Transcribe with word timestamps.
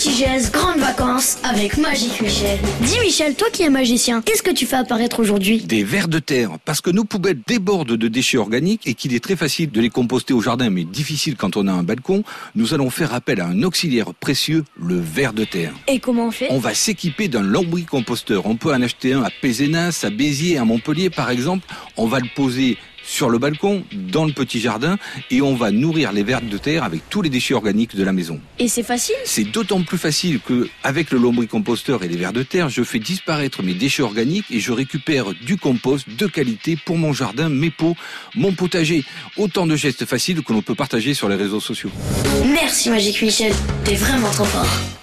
Petit 0.00 0.14
geste, 0.16 0.54
grandes 0.54 0.78
vacances 0.78 1.36
avec 1.44 1.76
Magique 1.76 2.22
Michel. 2.22 2.58
Dis 2.80 2.98
Michel, 3.00 3.34
toi 3.34 3.48
qui 3.52 3.64
es 3.64 3.68
magicien, 3.68 4.22
qu'est-ce 4.22 4.42
que 4.42 4.50
tu 4.50 4.64
fais 4.64 4.76
apparaître 4.76 5.20
aujourd'hui? 5.20 5.58
Des 5.58 5.84
vers 5.84 6.08
de 6.08 6.18
terre, 6.18 6.52
parce 6.64 6.80
que 6.80 6.88
nos 6.88 7.04
poubelles 7.04 7.40
débordent 7.46 7.98
de 7.98 8.08
déchets 8.08 8.38
organiques 8.38 8.86
et 8.86 8.94
qu'il 8.94 9.14
est 9.14 9.22
très 9.22 9.36
facile 9.36 9.70
de 9.70 9.78
les 9.78 9.90
composter 9.90 10.32
au 10.32 10.40
jardin, 10.40 10.70
mais 10.70 10.84
difficile 10.84 11.36
quand 11.36 11.58
on 11.58 11.66
a 11.66 11.72
un 11.72 11.82
balcon, 11.82 12.24
nous 12.54 12.72
allons 12.72 12.88
faire 12.88 13.12
appel 13.12 13.42
à 13.42 13.48
un 13.48 13.62
auxiliaire 13.62 14.14
précieux, 14.14 14.64
le 14.82 14.98
ver 14.98 15.34
de 15.34 15.44
terre. 15.44 15.74
Et 15.86 15.98
comment 15.98 16.28
on 16.28 16.30
fait? 16.30 16.46
On 16.48 16.58
va 16.58 16.72
s'équiper 16.72 17.28
d'un 17.28 17.42
lombricomposteur. 17.42 18.46
On 18.46 18.56
peut 18.56 18.72
en 18.72 18.80
acheter 18.80 19.12
un 19.12 19.22
à 19.22 19.28
Pézenas, 19.28 20.00
à 20.02 20.08
Béziers, 20.08 20.56
à 20.56 20.64
Montpellier 20.64 21.10
par 21.10 21.28
exemple. 21.28 21.66
On 21.98 22.06
va 22.06 22.20
le 22.20 22.28
poser 22.34 22.78
sur 23.04 23.30
le 23.30 23.38
balcon, 23.38 23.84
dans 23.92 24.24
le 24.24 24.32
petit 24.32 24.60
jardin, 24.60 24.98
et 25.30 25.42
on 25.42 25.54
va 25.54 25.70
nourrir 25.70 26.12
les 26.12 26.22
vers 26.22 26.40
de 26.42 26.58
terre 26.58 26.84
avec 26.84 27.02
tous 27.08 27.22
les 27.22 27.30
déchets 27.30 27.54
organiques 27.54 27.96
de 27.96 28.04
la 28.04 28.12
maison. 28.12 28.40
Et 28.58 28.68
c'est 28.68 28.82
facile 28.82 29.16
C'est 29.24 29.44
d'autant 29.44 29.82
plus 29.82 29.98
facile 29.98 30.40
que, 30.40 30.68
avec 30.82 31.10
le 31.10 31.18
lombricomposteur 31.18 32.02
et 32.02 32.08
les 32.08 32.16
vers 32.16 32.32
de 32.32 32.42
terre, 32.42 32.68
je 32.68 32.82
fais 32.82 32.98
disparaître 32.98 33.62
mes 33.62 33.74
déchets 33.74 34.02
organiques 34.02 34.46
et 34.50 34.60
je 34.60 34.72
récupère 34.72 35.32
du 35.34 35.56
compost 35.56 36.08
de 36.08 36.26
qualité 36.26 36.76
pour 36.76 36.98
mon 36.98 37.12
jardin, 37.12 37.48
mes 37.48 37.70
pots, 37.70 37.96
mon 38.34 38.52
potager. 38.52 39.04
Autant 39.36 39.66
de 39.66 39.76
gestes 39.76 40.04
faciles 40.04 40.42
que 40.42 40.52
l'on 40.52 40.62
peut 40.62 40.74
partager 40.74 41.14
sur 41.14 41.28
les 41.28 41.36
réseaux 41.36 41.60
sociaux. 41.60 41.90
Merci 42.52 42.90
Magique 42.90 43.22
Michel, 43.22 43.52
t'es 43.84 43.94
vraiment 43.94 44.30
trop 44.30 44.44
fort. 44.44 44.99